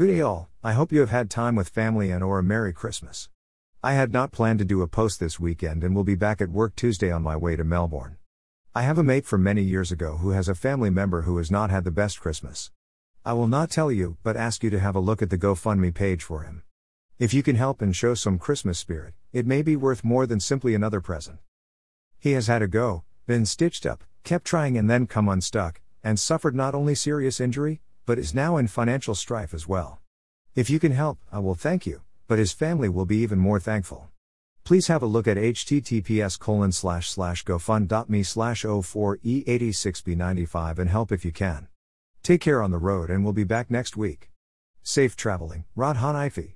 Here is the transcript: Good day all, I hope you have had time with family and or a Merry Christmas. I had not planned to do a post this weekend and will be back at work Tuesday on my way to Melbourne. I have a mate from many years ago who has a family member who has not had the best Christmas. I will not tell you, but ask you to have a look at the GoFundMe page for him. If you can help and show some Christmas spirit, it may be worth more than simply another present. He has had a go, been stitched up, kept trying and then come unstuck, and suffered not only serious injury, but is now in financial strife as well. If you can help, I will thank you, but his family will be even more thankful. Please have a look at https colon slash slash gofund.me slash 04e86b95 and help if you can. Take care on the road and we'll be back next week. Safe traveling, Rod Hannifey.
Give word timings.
Good 0.00 0.06
day 0.06 0.22
all, 0.22 0.48
I 0.64 0.72
hope 0.72 0.92
you 0.92 1.00
have 1.00 1.10
had 1.10 1.28
time 1.28 1.54
with 1.54 1.68
family 1.68 2.10
and 2.10 2.24
or 2.24 2.38
a 2.38 2.42
Merry 2.42 2.72
Christmas. 2.72 3.28
I 3.82 3.92
had 3.92 4.14
not 4.14 4.32
planned 4.32 4.58
to 4.60 4.64
do 4.64 4.80
a 4.80 4.88
post 4.88 5.20
this 5.20 5.38
weekend 5.38 5.84
and 5.84 5.94
will 5.94 6.04
be 6.04 6.14
back 6.14 6.40
at 6.40 6.48
work 6.48 6.74
Tuesday 6.74 7.12
on 7.12 7.22
my 7.22 7.36
way 7.36 7.54
to 7.54 7.64
Melbourne. 7.64 8.16
I 8.74 8.80
have 8.80 8.96
a 8.96 9.02
mate 9.02 9.26
from 9.26 9.42
many 9.42 9.60
years 9.60 9.92
ago 9.92 10.16
who 10.16 10.30
has 10.30 10.48
a 10.48 10.54
family 10.54 10.88
member 10.88 11.20
who 11.20 11.36
has 11.36 11.50
not 11.50 11.68
had 11.68 11.84
the 11.84 11.90
best 11.90 12.18
Christmas. 12.18 12.70
I 13.26 13.34
will 13.34 13.46
not 13.46 13.70
tell 13.70 13.92
you, 13.92 14.16
but 14.22 14.38
ask 14.38 14.64
you 14.64 14.70
to 14.70 14.80
have 14.80 14.96
a 14.96 15.00
look 15.00 15.20
at 15.20 15.28
the 15.28 15.36
GoFundMe 15.36 15.92
page 15.92 16.24
for 16.24 16.44
him. 16.44 16.62
If 17.18 17.34
you 17.34 17.42
can 17.42 17.56
help 17.56 17.82
and 17.82 17.94
show 17.94 18.14
some 18.14 18.38
Christmas 18.38 18.78
spirit, 18.78 19.12
it 19.34 19.46
may 19.46 19.60
be 19.60 19.76
worth 19.76 20.02
more 20.02 20.26
than 20.26 20.40
simply 20.40 20.74
another 20.74 21.02
present. 21.02 21.40
He 22.18 22.32
has 22.32 22.46
had 22.46 22.62
a 22.62 22.68
go, 22.68 23.04
been 23.26 23.44
stitched 23.44 23.84
up, 23.84 24.04
kept 24.24 24.46
trying 24.46 24.78
and 24.78 24.88
then 24.88 25.06
come 25.06 25.28
unstuck, 25.28 25.82
and 26.02 26.18
suffered 26.18 26.54
not 26.54 26.74
only 26.74 26.94
serious 26.94 27.38
injury, 27.38 27.82
but 28.10 28.18
is 28.18 28.34
now 28.34 28.56
in 28.56 28.66
financial 28.66 29.14
strife 29.14 29.54
as 29.54 29.68
well. 29.68 30.00
If 30.56 30.68
you 30.68 30.80
can 30.80 30.90
help, 30.90 31.20
I 31.30 31.38
will 31.38 31.54
thank 31.54 31.86
you, 31.86 32.00
but 32.26 32.40
his 32.40 32.52
family 32.52 32.88
will 32.88 33.06
be 33.06 33.18
even 33.18 33.38
more 33.38 33.60
thankful. 33.60 34.10
Please 34.64 34.88
have 34.88 35.00
a 35.00 35.06
look 35.06 35.28
at 35.28 35.36
https 35.36 36.36
colon 36.36 36.72
slash 36.72 37.08
slash 37.08 37.44
gofund.me 37.44 38.24
slash 38.24 38.64
04e86b95 38.64 40.78
and 40.80 40.90
help 40.90 41.12
if 41.12 41.24
you 41.24 41.30
can. 41.30 41.68
Take 42.24 42.40
care 42.40 42.60
on 42.60 42.72
the 42.72 42.78
road 42.78 43.10
and 43.10 43.22
we'll 43.22 43.32
be 43.32 43.44
back 43.44 43.70
next 43.70 43.96
week. 43.96 44.32
Safe 44.82 45.14
traveling, 45.14 45.66
Rod 45.76 45.98
Hannifey. 45.98 46.54